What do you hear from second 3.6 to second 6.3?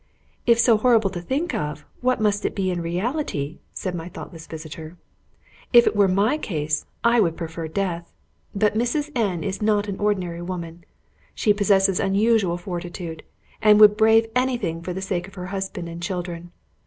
said my thoughtless visitor. "If it were